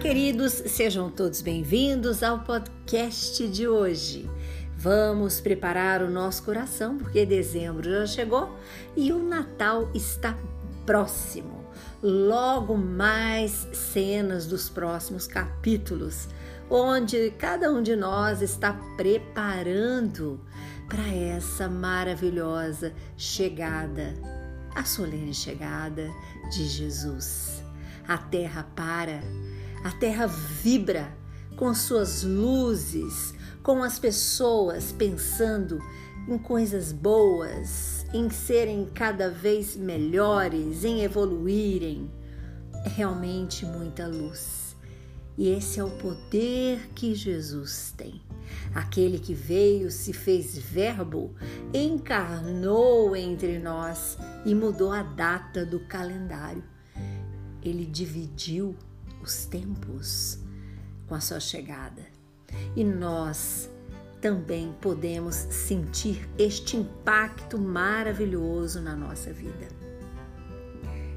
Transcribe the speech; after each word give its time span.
Queridos, 0.00 0.52
sejam 0.52 1.10
todos 1.10 1.42
bem-vindos 1.42 2.22
ao 2.22 2.40
podcast 2.40 3.46
de 3.46 3.68
hoje. 3.68 4.28
Vamos 4.76 5.40
preparar 5.40 6.02
o 6.02 6.10
nosso 6.10 6.42
coração 6.42 6.98
porque 6.98 7.24
dezembro 7.24 7.88
já 7.88 8.06
chegou 8.06 8.58
e 8.96 9.12
o 9.12 9.22
Natal 9.22 9.90
está 9.94 10.36
próximo. 10.84 11.64
Logo 12.02 12.76
mais 12.76 13.68
cenas 13.72 14.46
dos 14.46 14.68
próximos 14.68 15.26
capítulos, 15.26 16.26
onde 16.68 17.30
cada 17.32 17.70
um 17.70 17.82
de 17.82 17.94
nós 17.94 18.42
está 18.42 18.72
preparando 18.96 20.40
para 20.88 21.06
essa 21.14 21.68
maravilhosa 21.68 22.92
chegada, 23.16 24.14
a 24.74 24.84
solene 24.84 25.34
chegada 25.34 26.10
de 26.50 26.66
Jesus. 26.66 27.62
A 28.08 28.18
terra 28.18 28.66
para 28.74 29.22
a 29.84 29.90
terra 29.90 30.26
vibra 30.26 31.16
com 31.56 31.74
suas 31.74 32.22
luzes, 32.22 33.34
com 33.62 33.82
as 33.82 33.98
pessoas 33.98 34.92
pensando 34.92 35.80
em 36.28 36.38
coisas 36.38 36.92
boas, 36.92 38.06
em 38.14 38.30
serem 38.30 38.88
cada 38.94 39.28
vez 39.28 39.76
melhores, 39.76 40.84
em 40.84 41.02
evoluírem. 41.02 42.10
É 42.84 42.88
realmente 42.88 43.64
muita 43.64 44.06
luz. 44.06 44.76
E 45.36 45.48
esse 45.48 45.80
é 45.80 45.84
o 45.84 45.90
poder 45.90 46.90
que 46.94 47.14
Jesus 47.14 47.94
tem. 47.96 48.20
Aquele 48.74 49.18
que 49.18 49.34
veio, 49.34 49.90
se 49.90 50.12
fez 50.12 50.56
Verbo, 50.58 51.34
encarnou 51.72 53.16
entre 53.16 53.58
nós 53.58 54.18
e 54.44 54.54
mudou 54.54 54.92
a 54.92 55.02
data 55.02 55.64
do 55.64 55.80
calendário. 55.80 56.62
Ele 57.62 57.86
dividiu 57.86 58.76
os 59.22 59.46
tempos 59.46 60.38
com 61.06 61.14
a 61.14 61.20
sua 61.20 61.40
chegada. 61.40 62.02
E 62.76 62.84
nós 62.84 63.70
também 64.20 64.74
podemos 64.80 65.34
sentir 65.34 66.28
este 66.38 66.76
impacto 66.76 67.58
maravilhoso 67.58 68.80
na 68.80 68.94
nossa 68.94 69.32
vida. 69.32 69.68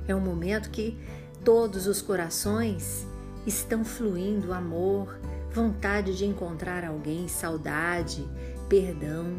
É 0.08 0.16
um 0.16 0.20
momento 0.20 0.70
que 0.70 0.98
todos 1.44 1.88
os 1.88 2.02
corações 2.02 3.06
estão 3.46 3.86
fluindo 3.86 4.54
amor, 4.54 5.20
vontade 5.54 6.18
de 6.18 6.26
encontrar 6.26 6.84
alguém, 6.84 7.28
saudade, 7.28 8.28
perdão, 8.68 9.38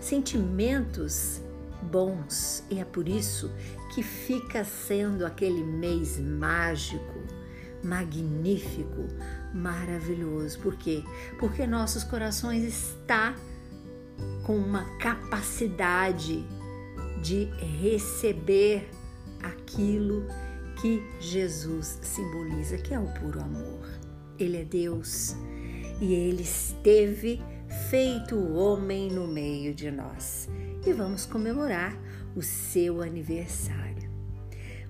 sentimentos 0.00 1.40
bons. 1.82 2.62
E 2.70 2.78
é 2.78 2.84
por 2.84 3.08
isso 3.08 3.50
que 3.94 4.02
fica 4.02 4.64
sendo 4.64 5.24
aquele 5.26 5.64
mês 5.64 6.18
mágico 6.18 7.20
magnífico, 7.82 9.06
maravilhoso. 9.54 10.58
Por 10.60 10.76
quê? 10.76 11.02
Porque 11.38 11.66
nossos 11.66 12.04
corações 12.04 12.64
está 12.64 13.34
com 14.44 14.56
uma 14.56 14.84
capacidade 14.98 16.44
de 17.22 17.44
receber 17.80 18.88
aquilo 19.42 20.26
que 20.80 21.02
Jesus 21.20 21.98
simboliza, 22.02 22.78
que 22.78 22.94
é 22.94 22.98
o 22.98 23.06
puro 23.14 23.40
amor. 23.40 23.86
Ele 24.38 24.56
é 24.56 24.64
Deus 24.64 25.36
e 26.00 26.14
ele 26.14 26.42
esteve 26.42 27.42
feito 27.90 28.36
homem 28.54 29.10
no 29.10 29.26
meio 29.26 29.74
de 29.74 29.90
nós. 29.90 30.48
E 30.86 30.92
vamos 30.92 31.26
comemorar 31.26 31.96
o 32.34 32.42
seu 32.42 33.02
aniversário. 33.02 34.10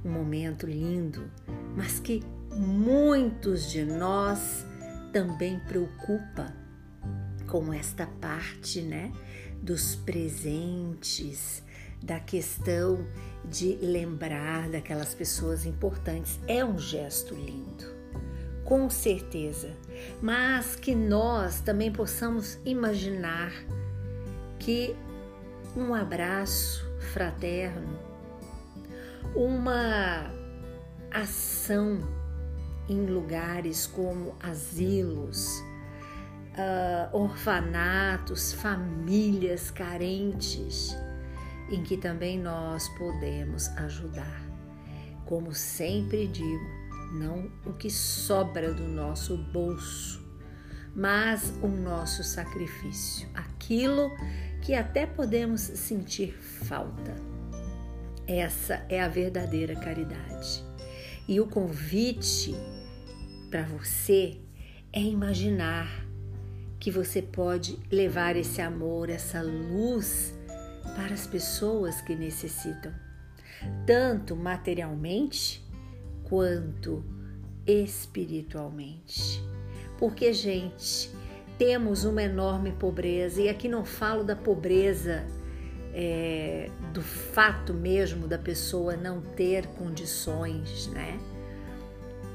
Um 0.04 0.10
momento 0.10 0.66
lindo, 0.66 1.30
mas 1.76 1.98
que 1.98 2.22
muitos 2.50 3.70
de 3.70 3.84
nós 3.84 4.64
também 5.12 5.58
preocupa 5.60 6.54
com 7.46 7.72
esta 7.72 8.06
parte, 8.06 8.80
né, 8.80 9.12
dos 9.60 9.96
presentes, 9.96 11.62
da 12.02 12.20
questão 12.20 13.06
de 13.44 13.76
lembrar 13.82 14.68
daquelas 14.68 15.14
pessoas 15.14 15.66
importantes. 15.66 16.38
É 16.46 16.64
um 16.64 16.78
gesto 16.78 17.34
lindo, 17.34 17.84
com 18.64 18.88
certeza, 18.88 19.76
mas 20.22 20.76
que 20.76 20.94
nós 20.94 21.60
também 21.60 21.92
possamos 21.92 22.58
imaginar 22.64 23.52
que 24.58 24.94
um 25.76 25.92
abraço 25.94 26.88
fraterno, 27.12 27.98
uma 29.34 30.30
ação 31.10 32.19
em 32.90 33.06
lugares 33.06 33.86
como 33.86 34.34
asilos, 34.42 35.62
uh, 36.58 37.16
orfanatos, 37.16 38.52
famílias 38.52 39.70
carentes, 39.70 40.96
em 41.70 41.84
que 41.84 41.96
também 41.96 42.36
nós 42.36 42.88
podemos 42.98 43.68
ajudar. 43.76 44.42
Como 45.24 45.54
sempre 45.54 46.26
digo, 46.26 46.68
não 47.12 47.48
o 47.64 47.72
que 47.74 47.88
sobra 47.88 48.74
do 48.74 48.88
nosso 48.88 49.36
bolso, 49.36 50.20
mas 50.92 51.54
o 51.62 51.68
nosso 51.68 52.24
sacrifício, 52.24 53.28
aquilo 53.32 54.10
que 54.62 54.74
até 54.74 55.06
podemos 55.06 55.60
sentir 55.60 56.32
falta. 56.32 57.14
Essa 58.26 58.84
é 58.88 59.00
a 59.00 59.06
verdadeira 59.06 59.76
caridade. 59.76 60.64
E 61.28 61.40
o 61.40 61.46
convite 61.46 62.52
para 63.50 63.64
você 63.64 64.38
é 64.92 65.00
imaginar 65.00 66.06
que 66.78 66.90
você 66.90 67.20
pode 67.20 67.78
levar 67.90 68.36
esse 68.36 68.62
amor, 68.62 69.10
essa 69.10 69.42
luz 69.42 70.32
para 70.94 71.12
as 71.12 71.26
pessoas 71.26 72.00
que 72.00 72.14
necessitam, 72.14 72.92
tanto 73.86 74.36
materialmente 74.36 75.62
quanto 76.24 77.04
espiritualmente. 77.66 79.42
Porque, 79.98 80.32
gente, 80.32 81.10
temos 81.58 82.04
uma 82.04 82.22
enorme 82.22 82.72
pobreza, 82.72 83.42
e 83.42 83.48
aqui 83.48 83.68
não 83.68 83.84
falo 83.84 84.24
da 84.24 84.34
pobreza 84.34 85.26
é, 85.92 86.70
do 86.94 87.02
fato 87.02 87.74
mesmo 87.74 88.26
da 88.26 88.38
pessoa 88.38 88.96
não 88.96 89.20
ter 89.20 89.66
condições, 89.66 90.86
né? 90.86 91.18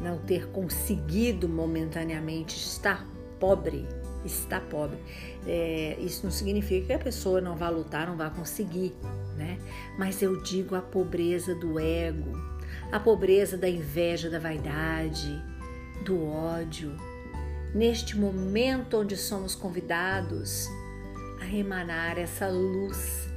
Não 0.02 0.18
ter 0.20 0.48
conseguido 0.48 1.48
momentaneamente 1.48 2.56
estar 2.56 3.06
pobre, 3.40 3.88
está 4.24 4.60
pobre. 4.60 4.98
É, 5.46 5.98
isso 6.00 6.24
não 6.24 6.32
significa 6.32 6.88
que 6.88 6.94
a 6.94 7.00
pessoa 7.00 7.40
não 7.40 7.56
vá 7.56 7.70
lutar, 7.70 8.08
não 8.08 8.18
vá 8.18 8.30
conseguir, 8.30 8.96
né? 9.38 9.60
Mas 9.98 10.22
eu 10.22 10.42
digo 10.42 10.76
a 10.76 10.82
pobreza 10.82 11.56
do 11.56 11.80
ego, 11.80 12.32
a 12.92 13.00
pobreza 13.00 13.58
da 13.58 13.70
inveja, 13.70 14.30
da 14.30 14.40
vaidade, 14.40 15.42
do 16.04 16.26
ódio. 16.26 16.96
Neste 17.74 18.18
momento 18.18 18.98
onde 18.98 19.18
somos 19.18 19.54
convidados 19.54 20.68
a 21.42 21.48
emanar 21.48 22.18
essa 22.18 22.48
luz 22.48 23.30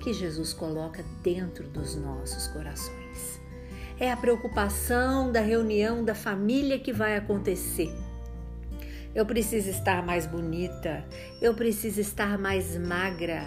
que 0.00 0.12
Jesus 0.12 0.52
coloca 0.52 1.04
dentro 1.22 1.68
dos 1.68 1.94
nossos 1.94 2.46
corações 2.48 3.03
é 3.98 4.10
a 4.10 4.16
preocupação 4.16 5.30
da 5.30 5.40
reunião 5.40 6.04
da 6.04 6.14
família 6.14 6.78
que 6.78 6.92
vai 6.92 7.16
acontecer. 7.16 7.92
Eu 9.14 9.24
preciso 9.24 9.70
estar 9.70 10.04
mais 10.04 10.26
bonita, 10.26 11.04
eu 11.40 11.54
preciso 11.54 12.00
estar 12.00 12.36
mais 12.36 12.76
magra, 12.76 13.44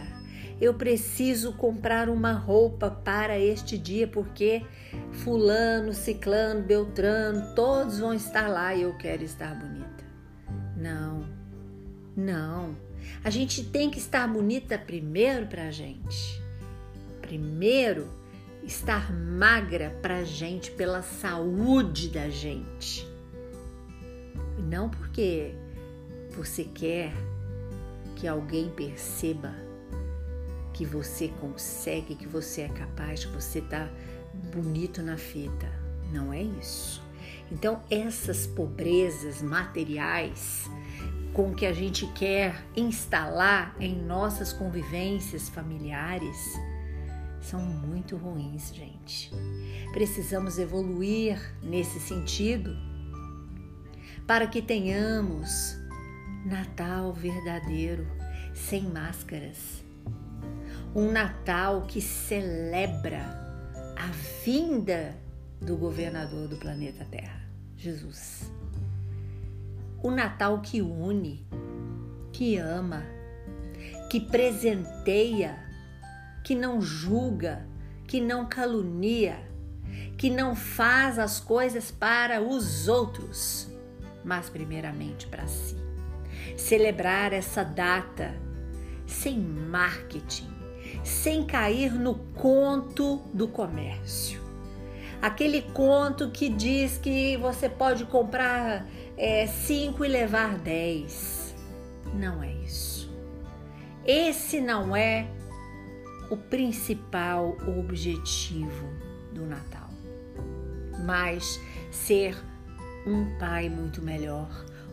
eu 0.62 0.74
preciso 0.74 1.52
comprar 1.54 2.08
uma 2.08 2.32
roupa 2.32 2.90
para 2.90 3.38
este 3.38 3.78
dia 3.78 4.08
porque 4.08 4.64
Fulano, 5.12 5.94
Ciclano, 5.94 6.64
Beltrano, 6.64 7.54
todos 7.54 8.00
vão 8.00 8.14
estar 8.14 8.48
lá 8.48 8.74
e 8.74 8.84
eu 8.84 8.94
quero 8.98 9.24
estar 9.24 9.54
bonita. 9.54 10.06
Não, 10.78 11.26
não. 12.16 12.76
A 13.24 13.30
gente 13.30 13.64
tem 13.64 13.90
que 13.90 14.00
estar 14.00 14.28
bonita 14.28 14.78
primeiro 14.78 15.48
para 15.48 15.68
a 15.68 15.72
gente. 15.72 16.42
Primeiro 17.22 18.17
estar 18.68 19.14
magra 19.14 19.98
para 20.02 20.18
a 20.18 20.24
gente, 20.26 20.72
pela 20.72 21.02
saúde 21.02 22.10
da 22.10 22.30
gente. 22.30 23.08
Não 24.60 24.90
porque 24.90 25.56
você 26.36 26.66
quer 26.66 27.14
que 28.18 28.28
alguém 28.28 28.70
perceba 28.70 29.56
que 30.74 30.86
você 30.86 31.30
consegue, 31.40 32.14
que 32.14 32.28
você 32.28 32.62
é 32.62 32.68
capaz, 32.68 33.24
que 33.24 33.32
você 33.32 33.62
tá 33.62 33.90
bonito 34.54 35.02
na 35.02 35.18
fita. 35.18 35.72
Não 36.12 36.34
é 36.34 36.44
isso. 36.44 37.02
Então, 37.50 37.82
essas 37.90 38.46
pobrezas 38.46 39.42
materiais 39.42 40.70
com 41.34 41.54
que 41.54 41.66
a 41.66 41.74
gente 41.74 42.06
quer 42.08 42.66
instalar 42.76 43.76
em 43.80 43.96
nossas 43.96 44.52
convivências 44.52 45.48
familiares, 45.48 46.38
são 47.48 47.62
muito 47.62 48.18
ruins, 48.18 48.74
gente. 48.76 49.32
Precisamos 49.94 50.60
evoluir 50.60 51.40
nesse 51.64 52.00
sentido 52.00 52.76
para 54.28 54.46
que 54.48 54.62
tenhamos 54.62 55.78
Natal 56.46 57.14
verdadeiro, 57.14 58.06
sem 58.54 58.84
máscaras. 58.84 59.82
Um 60.94 61.12
Natal 61.12 61.84
que 61.84 62.02
celebra 62.02 63.22
a 63.96 64.08
vinda 64.44 65.18
do 65.62 65.78
governador 65.78 66.50
do 66.50 66.58
planeta 66.58 67.06
Terra, 67.06 67.42
Jesus. 67.78 68.52
O 70.04 70.12
Natal 70.12 70.62
que 70.62 70.82
une, 70.82 71.48
que 72.34 72.58
ama, 72.58 73.04
que 74.10 74.20
presenteia, 74.20 75.67
que 76.48 76.56
não 76.56 76.82
julga, 76.82 77.68
que 78.08 78.22
não 78.22 78.46
calunia, 78.46 79.38
que 80.18 80.30
não 80.30 80.56
faz 80.56 81.20
as 81.20 81.42
coisas 81.42 81.92
para 81.92 82.42
os 82.42 82.88
outros, 82.88 83.70
mas 84.24 84.50
primeiramente 84.50 85.28
para 85.28 85.46
si. 85.46 85.76
Celebrar 86.56 87.34
essa 87.34 87.66
data 87.66 88.34
sem 89.06 89.38
marketing, 89.38 90.48
sem 91.04 91.46
cair 91.46 91.92
no 91.92 92.16
conto 92.16 93.18
do 93.34 93.50
comércio. 93.50 94.42
Aquele 95.22 95.62
conto 95.62 96.32
que 96.32 96.48
diz 96.48 96.98
que 96.98 97.36
você 97.36 97.68
pode 97.68 98.06
comprar 98.06 98.88
é, 99.18 99.48
cinco 99.48 100.06
e 100.06 100.08
levar 100.08 100.58
dez. 100.60 101.54
Não 102.14 102.42
é 102.42 102.54
isso. 102.54 103.14
Esse 104.06 104.62
não 104.62 104.96
é 104.96 105.28
o 106.30 106.38
principal 106.38 107.58
objetivo 107.80 108.88
do 109.34 109.46
Natal, 109.46 109.90
mas 111.06 111.60
ser 111.92 112.38
um 113.06 113.38
pai 113.38 113.70
muito 113.70 114.02
melhor, 114.02 114.50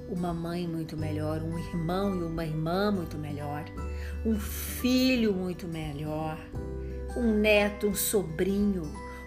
uma 0.08 0.32
mãe 0.32 0.68
muito 0.68 0.96
melhor, 0.96 1.42
um 1.42 1.58
irmão 1.58 2.14
e 2.14 2.22
uma 2.22 2.44
irmã 2.44 2.90
muito 2.90 3.18
melhor, 3.18 3.64
um 4.24 4.38
filho 4.38 5.32
muito 5.32 5.66
melhor, 5.66 6.38
um 7.16 7.32
neto, 7.32 7.88
um 7.88 7.94
sobrinho, 7.94 8.82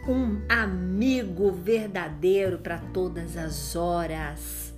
um 0.07 0.41
amigo 0.47 1.51
verdadeiro 1.51 2.59
para 2.59 2.79
todas 2.93 3.35
as 3.35 3.75
horas. 3.75 4.73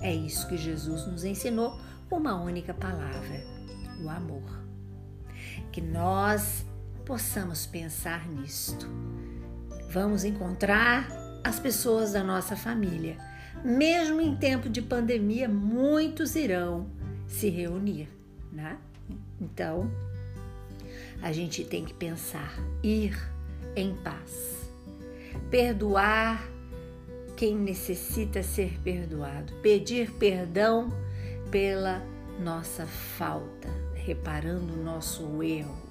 É 0.00 0.14
isso 0.14 0.46
que 0.48 0.58
Jesus 0.58 1.06
nos 1.06 1.24
ensinou 1.24 1.78
com 2.10 2.16
uma 2.16 2.34
única 2.34 2.74
palavra: 2.74 3.42
o 4.02 4.08
amor. 4.08 4.42
Que 5.72 5.80
nós 5.80 6.64
possamos 7.04 7.66
pensar 7.66 8.28
nisto. 8.28 8.88
Vamos 9.90 10.24
encontrar 10.24 11.08
as 11.42 11.58
pessoas 11.60 12.12
da 12.12 12.22
nossa 12.22 12.56
família 12.56 13.16
mesmo 13.64 14.20
em 14.20 14.36
tempo 14.36 14.68
de 14.68 14.82
pandemia, 14.82 15.48
muitos 15.48 16.36
irão 16.36 16.86
se 17.26 17.48
reunir, 17.48 18.10
né? 18.52 18.76
Então, 19.40 19.90
a 21.22 21.32
gente 21.32 21.64
tem 21.64 21.82
que 21.82 21.94
pensar, 21.94 22.54
ir 22.82 23.18
em 23.74 23.94
paz, 23.94 24.68
perdoar 25.50 26.46
quem 27.38 27.56
necessita 27.56 28.42
ser 28.42 28.78
perdoado, 28.82 29.54
pedir 29.62 30.10
perdão 30.12 30.90
pela 31.50 32.02
nossa 32.38 32.84
falta, 32.84 33.68
reparando 33.94 34.74
o 34.74 34.84
nosso 34.84 35.42
erro 35.42 35.83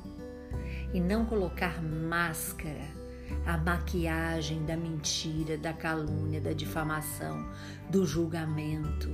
e 0.94 1.00
não 1.01 1.25
colocar 1.25 1.81
máscara 1.81 3.04
a 3.45 3.57
maquiagem 3.57 4.63
da 4.63 4.78
mentira, 4.78 5.57
da 5.57 5.74
calúnia, 5.74 6.40
da 6.40 6.54
difamação, 6.54 7.50
do 7.90 8.06
julgamento, 8.06 9.10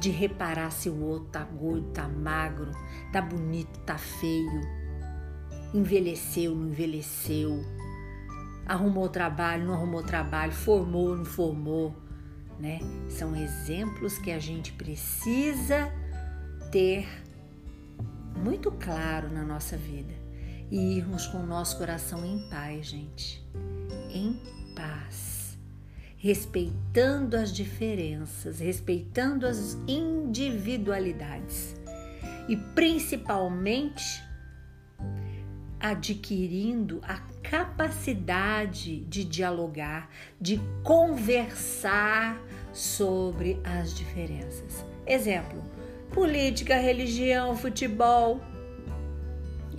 de 0.00 0.10
reparar 0.10 0.70
se 0.70 0.88
o 0.88 1.00
outro 1.02 1.28
tá 1.30 1.44
gordo, 1.44 1.88
tá 1.88 2.08
magro, 2.08 2.70
tá 3.12 3.20
bonito, 3.20 3.78
tá 3.80 3.98
feio, 3.98 4.60
envelheceu, 5.74 6.54
não 6.54 6.68
envelheceu, 6.68 7.64
arrumou 8.64 9.08
trabalho, 9.08 9.66
não 9.66 9.74
arrumou 9.74 10.02
trabalho, 10.02 10.52
formou, 10.52 11.16
não 11.16 11.24
formou, 11.24 11.94
né? 12.58 12.78
São 13.08 13.34
exemplos 13.34 14.18
que 14.18 14.30
a 14.30 14.38
gente 14.38 14.72
precisa 14.72 15.92
ter 16.70 17.08
muito 18.36 18.70
claro 18.70 19.30
na 19.30 19.42
nossa 19.42 19.76
vida 19.76 20.21
e 20.72 20.96
irmos 20.96 21.26
com 21.26 21.36
o 21.38 21.46
nosso 21.46 21.76
coração 21.76 22.24
em 22.24 22.38
paz, 22.48 22.86
gente. 22.86 23.46
Em 24.10 24.40
paz. 24.74 25.58
Respeitando 26.16 27.36
as 27.36 27.52
diferenças, 27.52 28.58
respeitando 28.58 29.46
as 29.46 29.76
individualidades 29.86 31.76
e 32.48 32.56
principalmente 32.56 34.24
adquirindo 35.78 37.02
a 37.02 37.18
capacidade 37.42 39.00
de 39.04 39.24
dialogar, 39.24 40.08
de 40.40 40.58
conversar 40.82 42.40
sobre 42.72 43.60
as 43.62 43.92
diferenças. 43.92 44.86
Exemplo: 45.06 45.62
política, 46.14 46.76
religião, 46.76 47.54
futebol, 47.54 48.40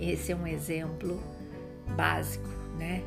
esse 0.00 0.32
é 0.32 0.36
um 0.36 0.46
exemplo 0.46 1.20
básico, 1.96 2.48
né? 2.78 3.02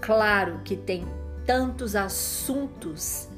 Claro 0.00 0.60
que 0.64 0.76
tem 0.76 1.04
tantos 1.44 1.96
assuntos 1.96 3.28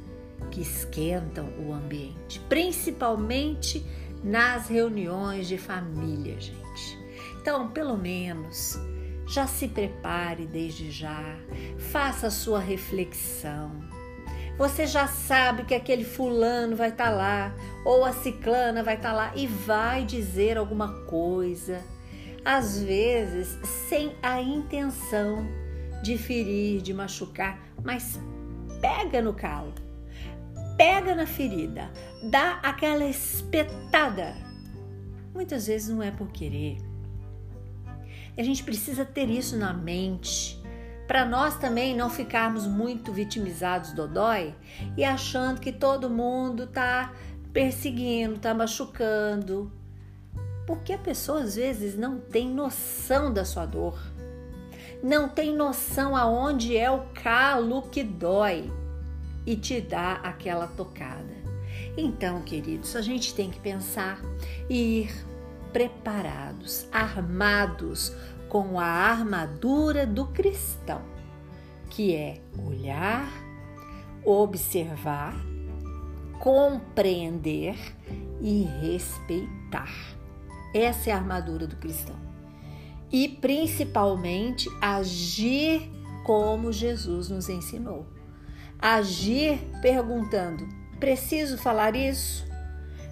que 0.51 0.61
esquentam 0.61 1.49
o 1.59 1.73
ambiente, 1.73 2.41
principalmente 2.49 3.85
nas 4.23 4.69
reuniões 4.69 5.49
de 5.49 5.59
família, 5.59 6.39
gente. 6.39 6.99
Então, 7.41 7.71
pelo 7.71 7.97
menos, 7.97 8.79
já 9.27 9.47
se 9.47 9.67
prepare 9.67 10.47
desde 10.47 10.91
já, 10.91 11.37
faça 11.79 12.27
a 12.29 12.31
sua 12.31 12.61
reflexão. 12.61 13.73
Você 14.59 14.87
já 14.87 15.07
sabe 15.09 15.65
que 15.65 15.75
aquele 15.75 16.05
fulano 16.05 16.77
vai 16.77 16.91
estar 16.91 17.07
tá 17.07 17.11
lá, 17.11 17.55
ou 17.85 18.05
a 18.05 18.13
ciclana 18.13 18.83
vai 18.83 18.95
estar 18.95 19.11
tá 19.11 19.15
lá 19.15 19.33
e 19.35 19.47
vai 19.47 20.05
dizer 20.05 20.59
alguma 20.59 21.03
coisa 21.05 21.83
às 22.45 22.83
vezes 22.83 23.59
sem 23.89 24.15
a 24.23 24.41
intenção 24.41 25.47
de 26.03 26.19
ferir, 26.19 26.83
de 26.83 26.93
machucar, 26.93 27.61
mas 27.83 28.21
pega 28.81 29.23
no 29.23 29.33
calo, 29.33 29.73
pega 30.77 31.15
na 31.15 31.27
ferida, 31.27 31.91
dá 32.25 32.59
aquela 32.63 33.05
espetada. 33.05 34.35
Muitas 35.33 35.67
vezes 35.67 35.89
não 35.89 36.03
é 36.03 36.11
por 36.11 36.31
querer. 36.31 36.79
A 38.37 38.43
gente 38.43 38.65
precisa 38.65 39.05
ter 39.05 39.29
isso 39.31 39.57
na 39.57 39.73
mente 39.73 40.63
para 41.07 41.25
nós 41.27 41.59
também 41.59 41.95
não 41.95 42.09
ficarmos 42.09 42.67
muito 42.67 43.13
vitimizados 43.13 43.93
do 43.93 44.09
dói 44.09 44.55
e 44.97 45.05
achando 45.05 45.61
que 45.61 45.71
todo 45.71 46.09
mundo 46.09 46.67
tá 46.67 47.13
perseguindo, 47.53 48.39
tá 48.39 48.55
machucando, 48.55 49.71
porque 50.67 50.93
a 50.93 50.99
pessoa 50.99 51.43
às 51.43 51.57
vezes 51.57 51.97
não 51.97 52.19
tem 52.19 52.49
noção 52.49 53.33
da 53.33 53.45
sua 53.45 53.67
dor, 53.67 53.99
não 55.03 55.29
tem 55.29 55.55
noção 55.55 56.17
aonde 56.17 56.77
é 56.77 56.91
o 56.91 57.01
calo 57.15 57.83
que 57.83 58.05
dói 58.05 58.71
e 59.45 59.57
te 59.57 59.81
dá 59.81 60.15
aquela 60.23 60.67
tocada. 60.67 61.43
Então, 61.97 62.41
queridos, 62.43 62.97
a 62.97 63.03
gente 63.03 63.35
tem 63.35 63.51
que 63.51 63.59
pensar 63.59 64.21
e 64.69 65.03
ir 65.03 65.27
preparados, 65.73 66.87
armados 66.93 68.15
com 68.49 68.79
a 68.79 68.85
armadura 68.85 70.07
do 70.07 70.27
cristão, 70.27 71.03
que 71.91 72.15
é 72.15 72.41
olhar, 72.59 73.29
observar, 74.25 75.35
compreender 76.39 77.77
e 78.41 78.65
respeitar. 78.81 80.22
Essa 80.75 81.11
é 81.11 81.13
a 81.13 81.17
armadura 81.17 81.67
do 81.67 81.77
cristão. 81.77 82.17
E 83.11 83.29
principalmente 83.29 84.69
agir 84.81 85.91
como 86.25 86.73
Jesus 86.73 87.29
nos 87.29 87.49
ensinou. 87.49 88.07
Agir 88.79 89.59
perguntando: 89.83 90.67
preciso 90.99 91.59
falar 91.59 91.95
isso? 91.95 92.47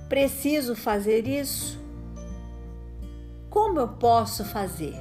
Preciso 0.09 0.75
fazer 0.75 1.27
isso? 1.27 1.79
Como 3.51 3.79
eu 3.79 3.89
posso 3.89 4.45
fazer? 4.45 4.95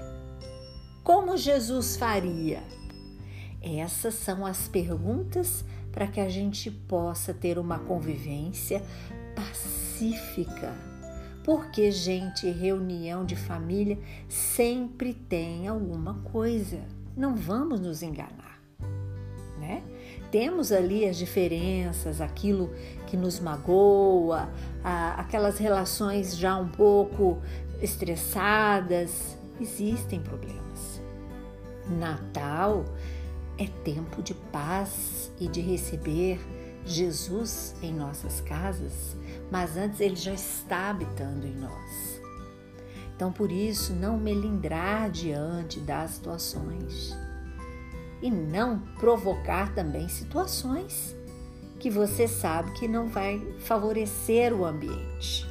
Como 1.04 1.38
Jesus 1.38 1.96
faria? 1.96 2.62
Essas 3.62 4.13
são 4.16 4.46
as 4.46 4.68
perguntas 4.68 5.63
para 5.92 6.08
que 6.08 6.20
a 6.20 6.30
gente 6.30 6.70
possa 6.70 7.34
ter 7.34 7.58
uma 7.58 7.80
convivência 7.80 8.84
pacífica 9.36 10.88
porque, 11.50 11.89
gente, 11.89 12.48
reunião 12.48 13.25
de 13.25 13.36
família 13.36 13.98
sempre 14.27 15.15
tem 15.15 15.68
alguma 15.68 16.13
coisa. 16.32 16.79
Não 17.18 17.36
vamos 17.36 17.79
nos 17.79 18.03
enganar, 18.03 18.62
né? 19.58 19.82
temos 20.32 20.72
ali 20.72 21.08
as 21.10 21.18
diferenças, 21.18 22.22
aquilo 22.22 22.72
que 23.08 23.18
nos 23.18 23.39
magoa, 23.39 24.48
aquelas 25.18 25.58
relações 25.58 26.38
já 26.38 26.56
um 26.56 26.70
pouco 26.70 27.41
estressadas, 27.82 29.36
existem 29.60 30.20
problemas. 30.20 31.01
Natal 31.89 32.86
é 33.58 33.65
tempo 33.84 34.22
de 34.22 34.36
paz 34.36 35.32
e 35.39 35.48
de 35.48 35.62
receber 35.62 36.39
Jesus 36.86 37.75
em 37.81 37.93
nossas 37.93 38.41
casas, 38.41 39.15
mas 39.51 39.77
antes 39.77 40.00
ele 40.00 40.15
já 40.15 40.33
está 40.33 40.89
habitando 40.89 41.45
em 41.45 41.55
nós. 41.55 42.21
Então, 43.15 43.31
por 43.31 43.51
isso, 43.51 43.93
não 43.93 44.17
melindrar 44.17 45.09
diante 45.09 45.79
das 45.79 46.12
situações 46.12 47.15
e 48.21 48.31
não 48.31 48.79
provocar 48.98 49.74
também 49.74 50.07
situações 50.07 51.15
que 51.79 51.89
você 51.89 52.27
sabe 52.27 52.71
que 52.71 52.88
não 52.88 53.07
vai 53.07 53.39
favorecer 53.59 54.53
o 54.53 54.65
ambiente. 54.65 55.48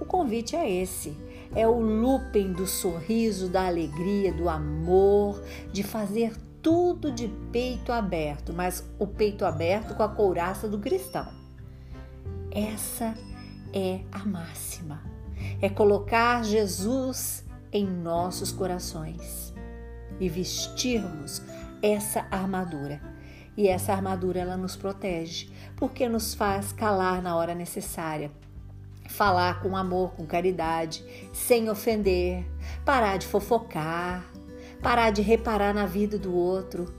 O 0.00 0.04
convite 0.04 0.54
é 0.54 0.70
esse: 0.70 1.16
é 1.54 1.66
o 1.66 1.78
looping 1.78 2.52
do 2.52 2.66
sorriso, 2.66 3.48
da 3.48 3.66
alegria, 3.66 4.32
do 4.32 4.48
amor, 4.48 5.42
de 5.72 5.82
fazer 5.82 6.32
tudo 6.66 7.12
de 7.12 7.28
peito 7.52 7.92
aberto, 7.92 8.52
mas 8.52 8.82
o 8.98 9.06
peito 9.06 9.44
aberto 9.44 9.94
com 9.94 10.02
a 10.02 10.08
couraça 10.08 10.68
do 10.68 10.80
cristão. 10.80 11.28
Essa 12.50 13.14
é 13.72 14.00
a 14.10 14.24
máxima. 14.26 15.00
É 15.62 15.68
colocar 15.68 16.42
Jesus 16.42 17.44
em 17.72 17.86
nossos 17.86 18.50
corações 18.50 19.54
e 20.18 20.28
vestirmos 20.28 21.40
essa 21.80 22.26
armadura. 22.32 23.00
E 23.56 23.68
essa 23.68 23.92
armadura 23.92 24.40
ela 24.40 24.56
nos 24.56 24.74
protege, 24.74 25.48
porque 25.76 26.08
nos 26.08 26.34
faz 26.34 26.72
calar 26.72 27.22
na 27.22 27.36
hora 27.36 27.54
necessária, 27.54 28.28
falar 29.08 29.62
com 29.62 29.76
amor, 29.76 30.14
com 30.16 30.26
caridade, 30.26 31.04
sem 31.32 31.70
ofender, 31.70 32.44
parar 32.84 33.18
de 33.18 33.26
fofocar, 33.28 34.26
parar 34.86 35.10
de 35.10 35.20
reparar 35.20 35.74
na 35.74 35.84
vida 35.84 36.16
do 36.16 36.32
outro, 36.32 36.94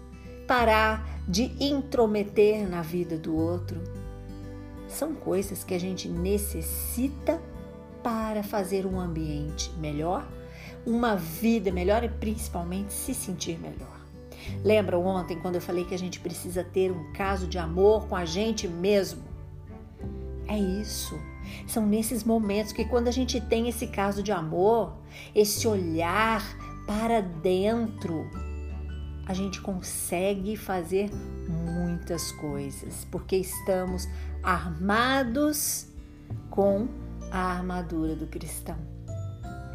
parar 0.46 1.22
de 1.25 1.53
intrometer 1.58 2.70
na 2.70 2.82
vida 2.82 3.17
do 3.17 3.34
outro. 3.34 3.82
São 4.89 5.15
coisas 5.15 5.63
que 5.63 5.74
a 5.74 5.79
gente 5.79 6.10
necessita 6.10 7.41
para 8.03 8.44
fazer 8.44 8.86
um 8.86 9.00
ambiente 9.00 9.72
melhor, 9.79 10.27
uma 10.86 11.15
vida 11.15 11.72
melhor 11.72 12.03
e 12.03 12.10
principalmente 12.10 12.91
se 12.91 13.13
sentir 13.13 13.58
melhor. 13.58 14.01
Lembra 14.65 15.00
ontem 15.00 15.39
quando 15.39 15.56
eu 15.56 15.62
falei 15.62 15.86
que 15.86 15.96
a 15.96 16.00
gente 16.00 16.20
precisa 16.20 16.65
ter 16.65 16.91
um 16.91 17.13
caso 17.13 17.48
de 17.48 17.58
amor 17.58 18.06
com 18.10 18.17
a 18.17 18.25
gente 18.25 18.67
mesmo? 18.67 19.24
É 20.46 20.60
isso. 20.60 21.17
São 21.65 21.86
nesses 21.86 22.25
momentos 22.25 22.74
que 22.74 22.84
quando 22.84 23.08
a 23.08 23.12
gente 23.12 23.39
tem 23.39 23.70
esse 23.70 23.88
caso 23.88 24.22
de 24.22 24.34
amor, 24.34 24.91
esse 25.34 25.65
olhar 25.65 26.44
para 26.88 27.22
dentro, 27.22 28.25
a 29.27 29.34
gente 29.34 29.60
consegue 29.60 30.56
fazer 30.56 31.12
muitas 31.50 32.32
coisas, 32.32 33.06
porque 33.12 33.36
estamos 33.36 34.08
armados 34.41 35.89
com 36.50 36.88
a 37.29 37.39
armadura 37.39 38.15
do 38.15 38.25
cristão, 38.25 38.77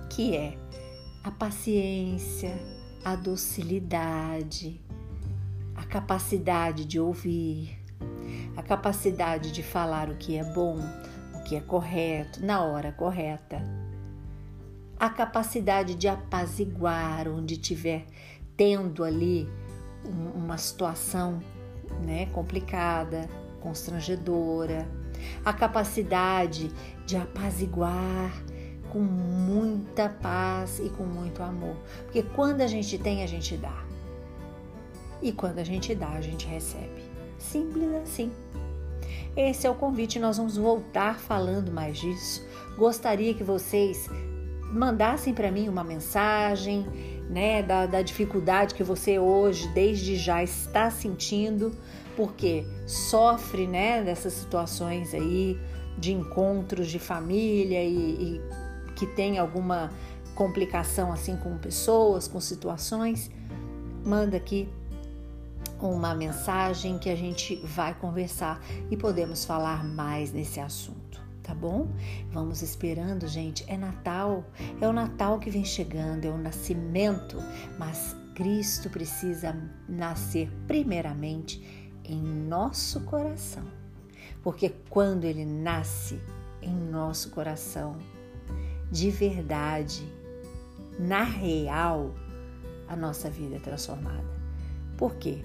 que 0.09 0.35
é 0.35 0.57
a 1.23 1.31
paciência, 1.31 2.59
a 3.05 3.15
docilidade, 3.15 4.81
a 5.77 5.85
capacidade 5.85 6.87
de 6.87 6.99
ouvir, 6.99 7.79
a 8.57 8.63
capacidade 8.63 9.53
de 9.53 9.63
falar 9.63 10.09
o 10.09 10.17
que 10.17 10.39
é 10.39 10.45
bom, 10.55 10.79
o 11.35 11.45
que 11.45 11.57
é 11.57 11.61
correto, 11.61 12.45
na 12.45 12.63
hora 12.63 12.91
correta, 12.91 13.61
a 15.03 15.11
capacidade 15.11 15.97
de 15.97 16.07
apaziguar 16.07 17.27
onde 17.27 17.57
tiver 17.57 18.07
tendo 18.57 19.03
ali 19.03 19.51
uma 20.05 20.57
situação 20.57 21.43
né, 22.05 22.27
complicada, 22.27 23.29
constrangedora, 23.61 24.89
a 25.45 25.53
capacidade 25.53 26.71
de 27.05 27.17
apaziguar 27.17 28.33
com 28.91 29.01
muita 29.01 30.09
paz 30.09 30.79
e 30.79 30.89
com 30.91 31.03
muito 31.03 31.43
amor. 31.43 31.77
Porque 32.05 32.23
quando 32.23 32.61
a 32.61 32.69
gente 32.69 32.97
tem, 32.97 33.25
a 33.25 33.27
gente 33.27 33.57
dá. 33.57 33.85
E 35.21 35.33
quando 35.33 35.59
a 35.59 35.65
gente 35.65 35.97
dá, 35.97 36.11
a 36.11 36.21
gente 36.21 36.47
recebe. 36.47 37.03
Simples 37.41 37.93
assim. 38.05 38.31
Esse 39.37 39.67
é 39.67 39.71
o 39.71 39.75
convite, 39.75 40.21
nós 40.21 40.37
vamos 40.37 40.57
voltar 40.57 41.19
falando 41.19 41.73
mais 41.73 41.99
disso. 41.99 42.47
Gostaria 42.77 43.35
que 43.35 43.43
vocês 43.43 44.09
mandassem 44.73 45.35
para 45.35 45.51
mim 45.51 45.69
uma 45.69 45.85
mensagem, 45.85 46.87
né, 47.29 47.63
da, 47.63 47.87
da 47.87 48.03
dificuldade 48.03 48.75
que 48.75 48.83
você 48.83 49.19
hoje, 49.19 49.69
desde 49.69 50.17
já, 50.17 50.43
está 50.43 50.91
sentindo, 50.91 51.73
porque 52.17 52.67
sofre, 52.87 53.67
né, 53.67 54.03
dessas 54.03 54.33
situações 54.33 55.15
aí 55.15 55.59
de 55.99 56.13
encontros 56.13 56.89
de 56.89 56.99
família 56.99 57.83
e, 57.83 58.39
e 58.39 58.93
que 58.95 59.07
tem 59.07 59.39
alguma 59.39 59.91
complicação 60.35 61.13
assim 61.13 61.37
com 61.37 61.57
pessoas, 61.59 62.27
com 62.27 62.41
situações, 62.41 63.31
manda 64.05 64.37
aqui 64.37 64.69
uma 65.81 66.15
mensagem 66.15 66.99
que 66.99 67.11
a 67.11 67.17
gente 67.17 67.57
vai 67.65 67.95
conversar 67.95 68.61
e 68.91 68.97
podemos 68.97 69.45
falar 69.45 69.85
mais 69.85 70.33
nesse 70.33 70.61
assunto, 70.61 71.22
tá 71.43 71.55
bom? 71.55 71.89
Vamos 72.31 72.63
esperando, 72.63 73.27
gente. 73.27 73.65
É 73.69 73.77
Natal, 73.77 74.45
é 74.81 74.87
o 74.87 74.93
Natal 74.93 75.39
que 75.39 75.51
vem 75.51 75.65
chegando, 75.65 76.25
é 76.25 76.31
o 76.31 76.39
nascimento, 76.39 77.39
mas 77.79 78.17
Cristo 78.35 78.89
precisa 78.89 79.57
nascer 79.89 80.51
primeiramente 80.67 81.91
em 82.05 82.23
nosso 82.23 83.01
coração. 83.03 83.65
Porque 84.43 84.73
quando 84.89 85.25
ele 85.25 85.45
nasce 85.45 86.21
em 86.61 86.75
nosso 86.75 87.31
coração, 87.31 87.99
de 88.91 89.11
verdade, 89.11 90.07
na 90.99 91.23
real, 91.23 92.15
a 92.89 92.97
nossa 92.97 93.31
vida 93.31 93.57
é 93.57 93.59
transformada. 93.59 94.33
Por 94.97 95.15
quê? 95.17 95.45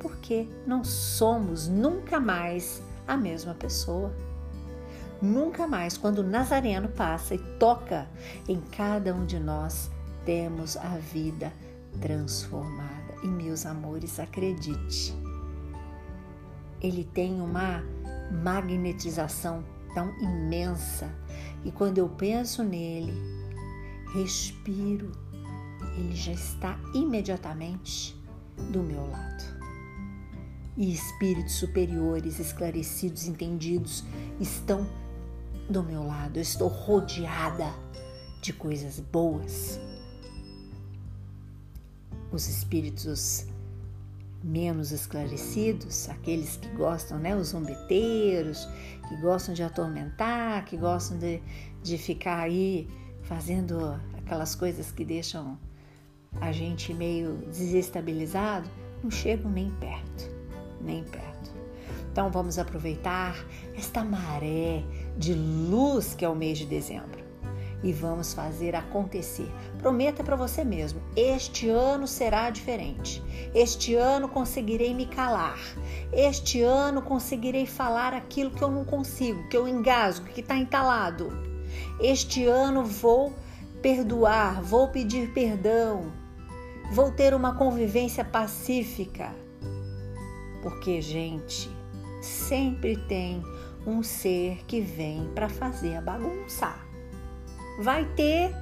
Porque 0.00 0.48
não 0.66 0.82
somos 0.84 1.68
nunca 1.68 2.18
mais 2.18 2.82
a 3.06 3.16
mesma 3.16 3.54
pessoa. 3.54 4.12
Nunca 5.20 5.66
mais, 5.66 5.96
quando 5.96 6.18
o 6.18 6.22
Nazareno 6.22 6.88
passa 6.88 7.34
e 7.34 7.38
toca 7.58 8.08
em 8.48 8.60
cada 8.60 9.14
um 9.14 9.24
de 9.24 9.38
nós, 9.38 9.90
temos 10.24 10.76
a 10.76 10.98
vida 10.98 11.52
transformada. 12.00 13.14
E 13.22 13.26
meus 13.26 13.64
amores, 13.64 14.20
acredite, 14.20 15.14
ele 16.80 17.04
tem 17.04 17.40
uma 17.40 17.82
magnetização 18.42 19.64
tão 19.94 20.14
imensa 20.18 21.10
e 21.64 21.72
quando 21.72 21.98
eu 21.98 22.08
penso 22.08 22.62
nele, 22.62 23.12
respiro, 24.14 25.10
ele 25.96 26.14
já 26.14 26.32
está 26.32 26.78
imediatamente 26.94 28.14
do 28.70 28.82
meu 28.82 29.04
lado. 29.10 29.44
E 30.76 30.92
espíritos 30.92 31.54
superiores, 31.54 32.38
esclarecidos, 32.38 33.26
entendidos, 33.26 34.04
estão 34.38 34.86
do 35.68 35.82
meu 35.82 36.06
lado. 36.06 36.38
Estou 36.38 36.68
rodeada 36.68 37.72
de 38.40 38.52
coisas 38.52 39.00
boas. 39.00 39.80
Os 42.30 42.48
espíritos 42.48 43.46
menos 44.42 44.92
esclarecidos, 44.92 46.08
aqueles 46.08 46.56
que 46.56 46.68
gostam, 46.76 47.18
né, 47.18 47.34
os 47.34 47.48
zombeteiros, 47.48 48.68
que 49.08 49.16
gostam 49.16 49.54
de 49.54 49.62
atormentar, 49.62 50.64
que 50.64 50.76
gostam 50.76 51.18
de, 51.18 51.42
de 51.82 51.98
ficar 51.98 52.40
aí 52.40 52.88
fazendo 53.22 54.00
aquelas 54.16 54.54
coisas 54.54 54.92
que 54.92 55.04
deixam 55.04 55.58
a 56.40 56.52
gente 56.52 56.92
meio 56.94 57.38
desestabilizado, 57.46 58.68
não 59.02 59.10
chegam 59.10 59.50
nem 59.50 59.70
perto, 59.72 60.30
nem 60.80 61.02
perto. 61.04 61.50
Então 62.12 62.30
vamos 62.30 62.58
aproveitar 62.58 63.36
esta 63.74 64.04
maré 64.04 64.82
de 65.16 65.34
luz 65.34 66.14
que 66.14 66.24
é 66.24 66.28
o 66.28 66.34
mês 66.34 66.58
de 66.58 66.66
dezembro 66.66 67.26
e 67.82 67.92
vamos 67.92 68.32
fazer 68.34 68.74
acontecer. 68.74 69.50
Prometa 69.78 70.24
para 70.24 70.36
você 70.36 70.64
mesmo: 70.64 71.00
este 71.14 71.68
ano 71.68 72.06
será 72.06 72.50
diferente. 72.50 73.22
Este 73.54 73.94
ano 73.94 74.28
conseguirei 74.28 74.94
me 74.94 75.06
calar. 75.06 75.58
Este 76.12 76.62
ano 76.62 77.02
conseguirei 77.02 77.66
falar 77.66 78.12
aquilo 78.12 78.50
que 78.50 78.62
eu 78.62 78.70
não 78.70 78.84
consigo, 78.84 79.48
que 79.48 79.56
eu 79.56 79.68
engasgo, 79.68 80.26
que 80.26 80.40
está 80.40 80.56
entalado. 80.56 81.30
Este 82.00 82.44
ano 82.46 82.84
vou 82.84 83.32
perdoar, 83.82 84.62
vou 84.62 84.88
pedir 84.88 85.32
perdão, 85.32 86.12
vou 86.92 87.10
ter 87.10 87.34
uma 87.34 87.54
convivência 87.54 88.24
pacífica. 88.24 89.34
Porque, 90.62 91.00
gente, 91.00 91.70
sempre 92.20 92.96
tem 92.96 93.42
um 93.86 94.02
ser 94.02 94.64
que 94.66 94.80
vem 94.80 95.30
para 95.34 95.48
fazer 95.48 95.96
a 95.96 96.02
bagunça. 96.02 96.74
Vai 97.80 98.04
ter 98.14 98.52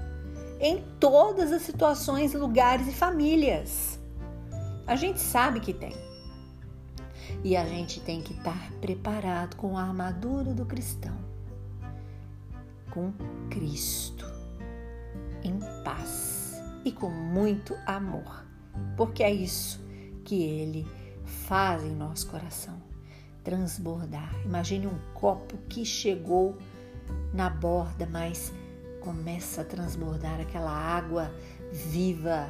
em 0.60 0.84
todas 1.00 1.50
as 1.50 1.62
situações, 1.62 2.34
lugares 2.34 2.86
e 2.86 2.92
famílias. 2.92 3.98
A 4.86 4.94
gente 4.96 5.18
sabe 5.18 5.60
que 5.60 5.72
tem. 5.72 5.94
E 7.42 7.56
a 7.56 7.66
gente 7.66 8.00
tem 8.00 8.20
que 8.20 8.34
estar 8.34 8.70
preparado 8.80 9.56
com 9.56 9.78
a 9.78 9.82
armadura 9.82 10.52
do 10.52 10.64
cristão, 10.66 11.16
com 12.90 13.12
Cristo, 13.50 14.26
em 15.42 15.58
paz 15.82 16.62
e 16.84 16.92
com 16.92 17.10
muito 17.10 17.74
amor, 17.86 18.44
porque 18.96 19.22
é 19.22 19.32
isso 19.32 19.82
que 20.24 20.42
Ele 20.42 20.86
faz 21.24 21.82
em 21.82 21.94
nosso 21.94 22.26
coração 22.28 22.83
transbordar. 23.44 24.34
Imagine 24.44 24.86
um 24.86 24.98
copo 25.12 25.56
que 25.68 25.84
chegou 25.84 26.56
na 27.32 27.50
borda, 27.50 28.08
mas 28.10 28.52
começa 29.00 29.60
a 29.60 29.64
transbordar 29.64 30.40
aquela 30.40 30.70
água 30.70 31.30
viva, 31.70 32.48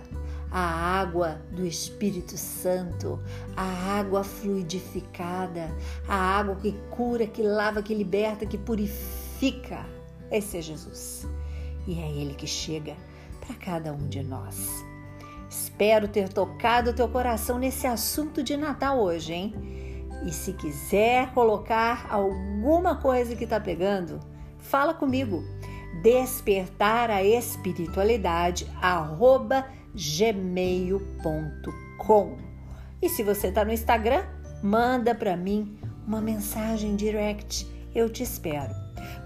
a 0.50 0.60
água 0.60 1.40
do 1.50 1.66
Espírito 1.66 2.36
Santo, 2.36 3.20
a 3.56 3.98
água 3.98 4.22
fluidificada, 4.22 5.68
a 6.06 6.14
água 6.14 6.54
que 6.56 6.72
cura, 6.90 7.26
que 7.26 7.42
lava, 7.42 7.82
que 7.82 7.92
liberta, 7.92 8.46
que 8.46 8.56
purifica. 8.56 9.84
Esse 10.30 10.58
é 10.58 10.62
Jesus. 10.62 11.26
E 11.86 11.98
é 11.98 12.08
Ele 12.08 12.34
que 12.34 12.46
chega 12.46 12.96
para 13.40 13.56
cada 13.56 13.92
um 13.92 14.08
de 14.08 14.22
nós. 14.22 14.84
Espero 15.50 16.08
ter 16.08 16.28
tocado 16.28 16.90
o 16.90 16.94
teu 16.94 17.08
coração 17.08 17.58
nesse 17.58 17.86
assunto 17.86 18.42
de 18.42 18.56
Natal 18.56 18.98
hoje, 19.00 19.32
hein? 19.32 19.83
E 20.24 20.32
se 20.32 20.54
quiser 20.54 21.32
colocar 21.32 22.06
alguma 22.10 22.96
coisa 22.96 23.36
que 23.36 23.44
está 23.44 23.60
pegando, 23.60 24.18
fala 24.58 24.94
comigo. 24.94 25.44
Despertar 26.02 27.10
a 27.10 27.22
espiritualidade 27.22 28.66
arroba 28.80 29.66
gmail.com. 29.94 31.16
E 33.00 33.08
se 33.08 33.22
você 33.22 33.48
está 33.48 33.64
no 33.64 33.72
Instagram, 33.72 34.24
manda 34.62 35.14
para 35.14 35.36
mim 35.36 35.78
uma 36.06 36.20
mensagem 36.20 36.96
direct. 36.96 37.66
Eu 37.94 38.08
te 38.08 38.22
espero. 38.22 38.74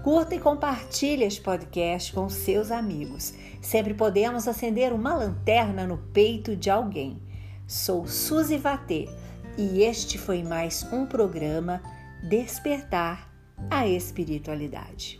Curta 0.03 0.35
e 0.35 0.39
compartilhe 0.39 1.23
este 1.23 1.41
podcast 1.41 2.13
com 2.13 2.29
seus 2.29 2.71
amigos. 2.71 3.33
Sempre 3.61 3.93
podemos 3.93 4.47
acender 4.47 4.93
uma 4.93 5.15
lanterna 5.15 5.87
no 5.87 5.97
peito 5.97 6.55
de 6.55 6.69
alguém. 6.69 7.21
Sou 7.65 8.07
Suzy 8.07 8.57
Vatê 8.57 9.07
e 9.57 9.83
este 9.83 10.17
foi 10.17 10.43
mais 10.43 10.83
um 10.91 11.05
programa 11.05 11.81
Despertar 12.23 13.29
a 13.69 13.87
Espiritualidade. 13.87 15.18